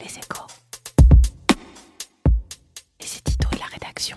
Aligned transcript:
Les 0.00 0.06
échos. 0.06 0.46
Les 3.00 3.18
éditos 3.18 3.48
et 3.52 3.58
la 3.58 3.66
rédaction. 3.66 4.16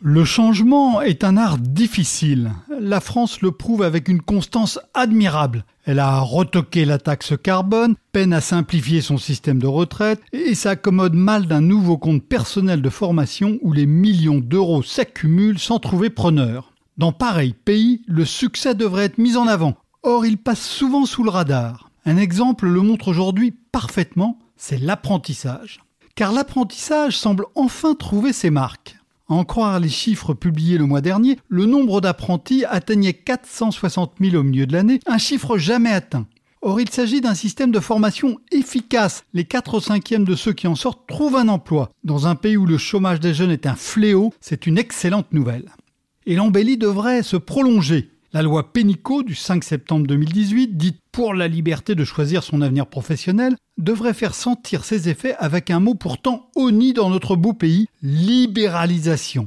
Le 0.00 0.24
changement 0.24 1.02
est 1.02 1.24
un 1.24 1.36
art 1.36 1.58
difficile. 1.58 2.52
La 2.80 3.00
France 3.00 3.42
le 3.42 3.50
prouve 3.50 3.82
avec 3.82 4.08
une 4.08 4.22
constance 4.22 4.78
admirable. 4.94 5.64
Elle 5.84 5.98
a 5.98 6.20
retoqué 6.20 6.84
la 6.84 6.98
taxe 6.98 7.34
carbone, 7.42 7.96
peine 8.12 8.32
à 8.32 8.40
simplifier 8.40 9.00
son 9.00 9.18
système 9.18 9.58
de 9.58 9.66
retraite 9.66 10.22
et 10.32 10.54
s'accommode 10.54 11.14
mal 11.14 11.46
d'un 11.46 11.60
nouveau 11.60 11.98
compte 11.98 12.22
personnel 12.22 12.80
de 12.80 12.90
formation 12.90 13.58
où 13.60 13.72
les 13.72 13.86
millions 13.86 14.38
d'euros 14.38 14.82
s'accumulent 14.82 15.58
sans 15.58 15.80
trouver 15.80 16.10
preneur. 16.10 16.72
Dans 16.96 17.12
pareil 17.12 17.52
pays, 17.52 18.02
le 18.06 18.24
succès 18.24 18.74
devrait 18.74 19.06
être 19.06 19.18
mis 19.18 19.36
en 19.36 19.46
avant. 19.46 19.76
Or, 20.02 20.24
il 20.24 20.38
passe 20.38 20.62
souvent 20.62 21.04
sous 21.04 21.24
le 21.24 21.30
radar. 21.30 21.87
Un 22.08 22.16
exemple 22.16 22.66
le 22.66 22.80
montre 22.80 23.08
aujourd'hui 23.08 23.50
parfaitement, 23.50 24.38
c'est 24.56 24.78
l'apprentissage. 24.78 25.80
Car 26.14 26.32
l'apprentissage 26.32 27.18
semble 27.18 27.44
enfin 27.54 27.94
trouver 27.94 28.32
ses 28.32 28.48
marques. 28.48 28.96
À 29.28 29.34
en 29.34 29.44
croire 29.44 29.78
les 29.78 29.90
chiffres 29.90 30.32
publiés 30.32 30.78
le 30.78 30.86
mois 30.86 31.02
dernier, 31.02 31.38
le 31.50 31.66
nombre 31.66 32.00
d'apprentis 32.00 32.64
atteignait 32.64 33.12
460 33.12 34.14
000 34.22 34.36
au 34.36 34.42
milieu 34.42 34.66
de 34.66 34.72
l'année, 34.72 35.00
un 35.04 35.18
chiffre 35.18 35.58
jamais 35.58 35.92
atteint. 35.92 36.26
Or, 36.62 36.80
il 36.80 36.88
s'agit 36.88 37.20
d'un 37.20 37.34
système 37.34 37.72
de 37.72 37.78
formation 37.78 38.38
efficace. 38.52 39.24
Les 39.34 39.44
4 39.44 39.78
cinquièmes 39.78 40.24
de 40.24 40.34
ceux 40.34 40.54
qui 40.54 40.66
en 40.66 40.76
sortent 40.76 41.06
trouvent 41.06 41.36
un 41.36 41.48
emploi. 41.48 41.90
Dans 42.04 42.26
un 42.26 42.36
pays 42.36 42.56
où 42.56 42.64
le 42.64 42.78
chômage 42.78 43.20
des 43.20 43.34
jeunes 43.34 43.50
est 43.50 43.66
un 43.66 43.76
fléau, 43.76 44.32
c'est 44.40 44.66
une 44.66 44.78
excellente 44.78 45.30
nouvelle. 45.34 45.70
Et 46.24 46.36
l'embellie 46.36 46.78
devrait 46.78 47.22
se 47.22 47.36
prolonger. 47.36 48.08
La 48.34 48.42
loi 48.42 48.74
Pénicaud 48.74 49.22
du 49.22 49.34
5 49.34 49.64
septembre 49.64 50.06
2018, 50.06 50.76
dite 50.76 51.00
pour 51.12 51.32
la 51.32 51.48
liberté 51.48 51.94
de 51.94 52.04
choisir 52.04 52.42
son 52.42 52.60
avenir 52.60 52.86
professionnel, 52.86 53.56
devrait 53.78 54.12
faire 54.12 54.34
sentir 54.34 54.84
ses 54.84 55.08
effets 55.08 55.34
avec 55.38 55.70
un 55.70 55.80
mot 55.80 55.94
pourtant 55.94 56.50
honni 56.54 56.92
dans 56.92 57.08
notre 57.08 57.36
beau 57.36 57.54
pays, 57.54 57.86
libéralisation. 58.02 59.46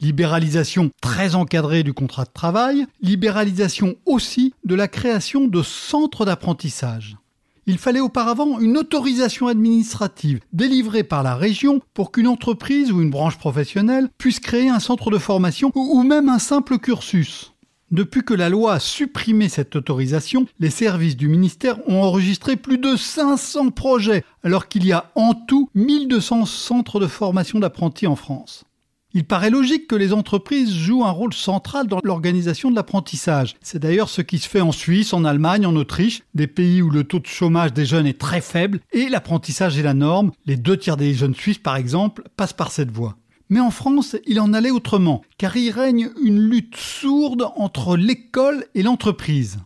Libéralisation 0.00 0.90
très 1.00 1.36
encadrée 1.36 1.82
du 1.82 1.94
contrat 1.94 2.26
de 2.26 2.30
travail, 2.30 2.84
libéralisation 3.00 3.94
aussi 4.04 4.52
de 4.62 4.74
la 4.74 4.88
création 4.88 5.48
de 5.48 5.62
centres 5.62 6.26
d'apprentissage. 6.26 7.16
Il 7.64 7.78
fallait 7.78 7.98
auparavant 7.98 8.58
une 8.60 8.76
autorisation 8.76 9.46
administrative 9.46 10.40
délivrée 10.52 11.02
par 11.02 11.22
la 11.22 11.34
région 11.34 11.80
pour 11.94 12.12
qu'une 12.12 12.28
entreprise 12.28 12.92
ou 12.92 13.00
une 13.00 13.10
branche 13.10 13.38
professionnelle 13.38 14.10
puisse 14.18 14.38
créer 14.38 14.68
un 14.68 14.80
centre 14.80 15.10
de 15.10 15.18
formation 15.18 15.72
ou 15.74 16.02
même 16.02 16.28
un 16.28 16.38
simple 16.38 16.78
cursus. 16.78 17.54
Depuis 17.90 18.22
que 18.22 18.34
la 18.34 18.50
loi 18.50 18.74
a 18.74 18.80
supprimé 18.80 19.48
cette 19.48 19.74
autorisation, 19.74 20.46
les 20.60 20.68
services 20.68 21.16
du 21.16 21.26
ministère 21.26 21.78
ont 21.88 22.02
enregistré 22.02 22.56
plus 22.56 22.76
de 22.76 22.96
500 22.96 23.70
projets, 23.70 24.24
alors 24.44 24.68
qu'il 24.68 24.84
y 24.84 24.92
a 24.92 25.10
en 25.14 25.32
tout 25.32 25.70
1200 25.74 26.44
centres 26.44 27.00
de 27.00 27.06
formation 27.06 27.58
d'apprentis 27.60 28.06
en 28.06 28.14
France. 28.14 28.64
Il 29.14 29.24
paraît 29.24 29.48
logique 29.48 29.88
que 29.88 29.96
les 29.96 30.12
entreprises 30.12 30.70
jouent 30.70 31.06
un 31.06 31.10
rôle 31.10 31.32
central 31.32 31.86
dans 31.86 32.00
l'organisation 32.04 32.70
de 32.70 32.76
l'apprentissage. 32.76 33.56
C'est 33.62 33.78
d'ailleurs 33.78 34.10
ce 34.10 34.20
qui 34.20 34.38
se 34.38 34.48
fait 34.48 34.60
en 34.60 34.70
Suisse, 34.70 35.14
en 35.14 35.24
Allemagne, 35.24 35.64
en 35.64 35.74
Autriche, 35.74 36.22
des 36.34 36.46
pays 36.46 36.82
où 36.82 36.90
le 36.90 37.04
taux 37.04 37.20
de 37.20 37.26
chômage 37.26 37.72
des 37.72 37.86
jeunes 37.86 38.06
est 38.06 38.20
très 38.20 38.42
faible 38.42 38.80
et 38.92 39.08
l'apprentissage 39.08 39.78
est 39.78 39.82
la 39.82 39.94
norme. 39.94 40.32
Les 40.44 40.56
deux 40.56 40.76
tiers 40.76 40.98
des 40.98 41.14
jeunes 41.14 41.34
suisses, 41.34 41.56
par 41.56 41.76
exemple, 41.76 42.22
passent 42.36 42.52
par 42.52 42.70
cette 42.70 42.90
voie. 42.90 43.16
Mais 43.50 43.60
en 43.60 43.70
France, 43.70 44.16
il 44.26 44.40
en 44.40 44.52
allait 44.52 44.70
autrement, 44.70 45.22
car 45.38 45.56
il 45.56 45.70
règne 45.70 46.10
une 46.22 46.40
lutte 46.40 46.76
sourde 46.76 47.48
entre 47.56 47.96
l'école 47.96 48.64
et 48.74 48.82
l'entreprise. 48.82 49.58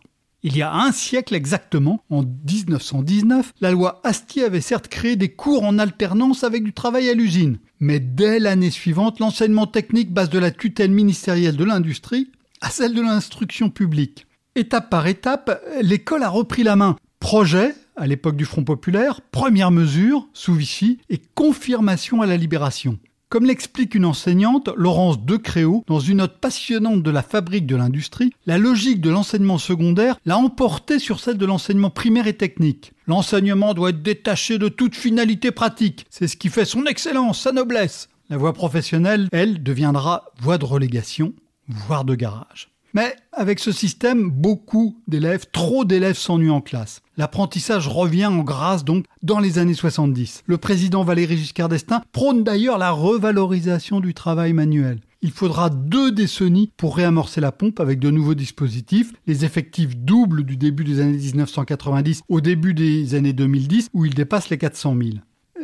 Il 0.45 0.57
y 0.57 0.61
a 0.61 0.73
un 0.73 0.91
siècle 0.91 1.35
exactement, 1.35 2.03
en 2.09 2.23
1919, 2.23 3.53
la 3.61 3.71
loi 3.71 4.01
Astier 4.03 4.43
avait 4.43 4.59
certes 4.59 4.89
créé 4.89 5.15
des 5.15 5.29
cours 5.29 5.63
en 5.63 5.79
alternance 5.79 6.43
avec 6.43 6.63
du 6.63 6.73
travail 6.73 7.09
à 7.09 7.13
l'usine. 7.13 7.59
Mais 7.79 8.01
dès 8.01 8.39
l'année 8.39 8.69
suivante, 8.69 9.19
l'enseignement 9.19 9.67
technique 9.67 10.13
passe 10.13 10.29
de 10.29 10.39
la 10.39 10.51
tutelle 10.51 10.91
ministérielle 10.91 11.55
de 11.55 11.63
l'industrie 11.63 12.29
à 12.59 12.69
celle 12.69 12.93
de 12.93 13.01
l'instruction 13.01 13.69
publique. 13.69 14.27
Étape 14.55 14.89
par 14.89 15.07
étape, 15.07 15.63
l'école 15.81 16.23
a 16.23 16.29
repris 16.29 16.63
la 16.63 16.75
main. 16.75 16.97
Projet, 17.19 17.73
à 17.95 18.05
l'époque 18.05 18.35
du 18.35 18.45
Front 18.45 18.65
populaire, 18.65 19.21
première 19.31 19.71
mesure, 19.71 20.27
sous 20.33 20.53
Vichy, 20.53 20.99
et 21.09 21.21
confirmation 21.35 22.21
à 22.21 22.25
la 22.25 22.35
libération. 22.35 22.99
Comme 23.33 23.47
l'explique 23.47 23.95
une 23.95 24.05
enseignante, 24.05 24.69
Laurence 24.77 25.19
Decréau, 25.19 25.83
dans 25.87 25.99
une 25.99 26.17
note 26.17 26.37
passionnante 26.37 27.01
de 27.01 27.09
la 27.09 27.23
fabrique 27.23 27.65
de 27.65 27.75
l'industrie, 27.75 28.31
la 28.45 28.59
logique 28.59 29.01
de 29.01 29.09
l'enseignement 29.09 29.57
secondaire 29.57 30.19
l'a 30.27 30.37
emporté 30.37 30.99
sur 30.99 31.19
celle 31.19 31.39
de 31.39 31.45
l'enseignement 31.47 31.89
primaire 31.89 32.27
et 32.27 32.37
technique. 32.37 32.93
L'enseignement 33.07 33.73
doit 33.73 33.89
être 33.89 34.03
détaché 34.03 34.59
de 34.59 34.67
toute 34.67 34.95
finalité 34.95 35.49
pratique. 35.49 36.05
C'est 36.11 36.27
ce 36.27 36.37
qui 36.37 36.49
fait 36.49 36.63
son 36.63 36.85
excellence, 36.85 37.41
sa 37.41 37.51
noblesse. 37.51 38.07
La 38.29 38.37
voie 38.37 38.53
professionnelle, 38.53 39.29
elle, 39.31 39.63
deviendra 39.63 40.25
voie 40.39 40.59
de 40.59 40.65
relégation, 40.65 41.33
voire 41.67 42.05
de 42.05 42.13
garage. 42.13 42.72
Mais 42.93 43.15
avec 43.31 43.59
ce 43.59 43.71
système, 43.71 44.29
beaucoup 44.29 45.01
d'élèves, 45.07 45.45
trop 45.51 45.83
d'élèves 45.83 46.17
s'ennuient 46.17 46.51
en 46.51 46.61
classe. 46.61 47.01
L'apprentissage 47.17 47.87
revient 47.87 48.27
en 48.27 48.43
grâce 48.43 48.85
donc 48.85 49.05
dans 49.23 49.39
les 49.39 49.57
années 49.57 49.73
70. 49.73 50.43
Le 50.45 50.57
président 50.57 51.03
Valéry 51.03 51.37
Giscard 51.37 51.69
d'Estaing 51.69 52.03
prône 52.11 52.43
d'ailleurs 52.43 52.77
la 52.77 52.91
revalorisation 52.91 53.99
du 53.99 54.13
travail 54.13 54.53
manuel. 54.53 54.99
Il 55.23 55.31
faudra 55.31 55.69
deux 55.69 56.11
décennies 56.11 56.71
pour 56.77 56.95
réamorcer 56.95 57.41
la 57.41 57.51
pompe 57.51 57.79
avec 57.79 57.97
de 57.97 58.11
nouveaux 58.11 58.35
dispositifs. 58.35 59.13
Les 59.25 59.45
effectifs 59.45 59.95
doublent 59.95 60.43
du 60.43 60.57
début 60.57 60.83
des 60.83 60.99
années 60.99 61.17
1990 61.17 62.23
au 62.29 62.41
début 62.41 62.73
des 62.73 63.15
années 63.15 63.33
2010 63.33 63.89
où 63.93 64.05
ils 64.05 64.13
dépassent 64.13 64.49
les 64.49 64.57
400 64.57 64.95
000. 65.01 65.09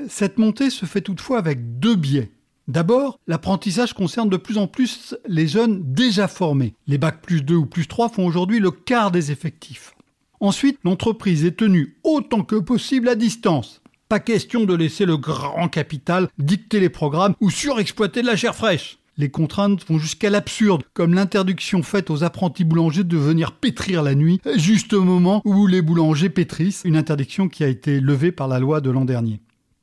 Cette 0.07 0.37
montée 0.37 0.69
se 0.69 0.85
fait 0.85 1.01
toutefois 1.01 1.37
avec 1.37 1.79
deux 1.79 1.95
biais. 1.95 2.31
D'abord, 2.69 3.19
l'apprentissage 3.25 3.93
concerne 3.93 4.29
de 4.29 4.37
plus 4.37 4.59
en 4.59 4.67
plus 4.67 5.15
les 5.27 5.47
jeunes 5.47 5.81
déjà 5.91 6.27
formés. 6.27 6.75
Les 6.85 6.99
bacs 6.99 7.19
plus 7.19 7.41
2 7.41 7.55
ou 7.55 7.65
plus 7.65 7.87
3 7.87 8.09
font 8.09 8.27
aujourd'hui 8.27 8.59
le 8.59 8.69
quart 8.69 9.09
des 9.09 9.31
effectifs. 9.31 9.95
Ensuite, 10.39 10.77
l'entreprise 10.83 11.45
est 11.45 11.57
tenue 11.57 11.97
autant 12.03 12.43
que 12.43 12.57
possible 12.57 13.09
à 13.09 13.15
distance. 13.15 13.81
Pas 14.07 14.19
question 14.19 14.65
de 14.65 14.75
laisser 14.75 15.07
le 15.07 15.17
grand 15.17 15.67
capital 15.67 16.29
dicter 16.37 16.79
les 16.79 16.89
programmes 16.89 17.33
ou 17.41 17.49
surexploiter 17.49 18.21
de 18.21 18.27
la 18.27 18.35
chair 18.35 18.53
fraîche. 18.53 18.99
Les 19.17 19.29
contraintes 19.29 19.83
vont 19.87 19.97
jusqu'à 19.97 20.29
l'absurde, 20.29 20.83
comme 20.93 21.15
l'interdiction 21.15 21.81
faite 21.81 22.11
aux 22.11 22.23
apprentis 22.23 22.65
boulangers 22.65 23.03
de 23.03 23.17
venir 23.17 23.53
pétrir 23.53 24.03
la 24.03 24.13
nuit, 24.13 24.41
juste 24.57 24.93
au 24.93 25.03
moment 25.03 25.41
où 25.43 25.65
les 25.65 25.81
boulangers 25.81 26.29
pétrissent, 26.29 26.83
une 26.85 26.97
interdiction 26.97 27.49
qui 27.49 27.63
a 27.63 27.67
été 27.67 27.99
levée 27.99 28.31
par 28.31 28.47
la 28.47 28.59
loi 28.59 28.79
de 28.79 28.91
l'an 28.91 29.05
dernier. 29.05 29.41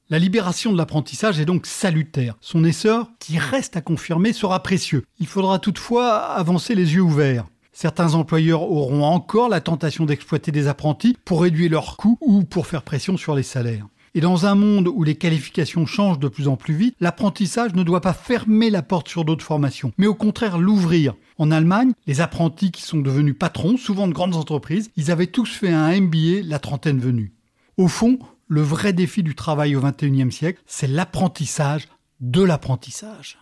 La 0.08 0.20
libération 0.20 0.72
de 0.72 0.78
l'apprentissage 0.78 1.40
est 1.40 1.44
donc 1.44 1.66
salutaire. 1.66 2.36
Son 2.40 2.62
essor, 2.62 3.10
qui 3.18 3.38
reste 3.38 3.76
à 3.76 3.80
confirmer, 3.80 4.32
sera 4.32 4.62
précieux. 4.62 5.02
Il 5.18 5.26
faudra 5.26 5.58
toutefois 5.58 6.18
avancer 6.18 6.76
les 6.76 6.94
yeux 6.94 7.00
ouverts. 7.00 7.46
Certains 7.72 8.14
employeurs 8.14 8.62
auront 8.62 9.02
encore 9.02 9.48
la 9.48 9.60
tentation 9.60 10.06
d'exploiter 10.06 10.52
des 10.52 10.68
apprentis 10.68 11.16
pour 11.24 11.42
réduire 11.42 11.72
leurs 11.72 11.96
coûts 11.96 12.18
ou 12.20 12.44
pour 12.44 12.68
faire 12.68 12.82
pression 12.82 13.16
sur 13.16 13.34
les 13.34 13.42
salaires. 13.42 13.88
Et 14.14 14.20
dans 14.20 14.46
un 14.46 14.54
monde 14.54 14.86
où 14.86 15.02
les 15.02 15.16
qualifications 15.16 15.86
changent 15.86 16.20
de 16.20 16.28
plus 16.28 16.46
en 16.46 16.54
plus 16.54 16.74
vite, 16.74 16.94
l'apprentissage 17.00 17.74
ne 17.74 17.82
doit 17.82 18.00
pas 18.00 18.12
fermer 18.12 18.70
la 18.70 18.82
porte 18.82 19.08
sur 19.08 19.24
d'autres 19.24 19.44
formations, 19.44 19.92
mais 19.98 20.06
au 20.06 20.14
contraire 20.14 20.56
l'ouvrir. 20.56 21.14
En 21.36 21.50
Allemagne, 21.50 21.94
les 22.06 22.20
apprentis 22.20 22.70
qui 22.70 22.82
sont 22.82 23.00
devenus 23.00 23.36
patrons, 23.36 23.76
souvent 23.76 24.06
de 24.06 24.12
grandes 24.12 24.36
entreprises, 24.36 24.88
ils 24.96 25.10
avaient 25.10 25.26
tous 25.26 25.50
fait 25.50 25.72
un 25.72 26.00
MBA 26.00 26.42
la 26.44 26.60
trentaine 26.60 27.00
venue. 27.00 27.32
Au 27.76 27.88
fond, 27.88 28.20
le 28.48 28.62
vrai 28.62 28.92
défi 28.92 29.22
du 29.22 29.34
travail 29.34 29.76
au 29.76 29.80
XXIe 29.80 30.30
siècle, 30.30 30.62
c'est 30.66 30.86
l'apprentissage 30.86 31.88
de 32.20 32.42
l'apprentissage. 32.42 33.38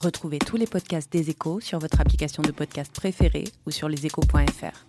Retrouvez 0.00 0.38
tous 0.38 0.56
les 0.56 0.66
podcasts 0.66 1.12
des 1.12 1.30
échos 1.30 1.60
sur 1.60 1.78
votre 1.78 2.00
application 2.00 2.42
de 2.42 2.52
podcast 2.52 2.92
préférée 2.94 3.44
ou 3.66 3.70
sur 3.70 3.88
leséchos.fr. 3.88 4.84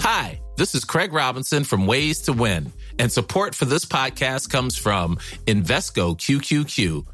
Hi, 0.00 0.38
this 0.58 0.74
is 0.74 0.84
Craig 0.84 1.14
Robinson 1.14 1.64
from 1.64 1.86
Ways 1.86 2.20
to 2.26 2.32
Win, 2.32 2.70
and 2.98 3.08
support 3.10 3.54
for 3.54 3.64
this 3.64 3.86
podcast 3.86 4.50
comes 4.50 4.76
from 4.76 5.16
Invesco 5.46 6.14
QQQ 6.14 7.13